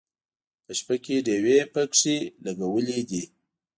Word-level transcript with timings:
په 0.65 0.71
شپه 0.79 0.95
کې 1.03 1.15
ډیوې 1.25 1.57
پکې 1.73 2.17
لګولې 2.45 2.99
دي. 3.09 3.23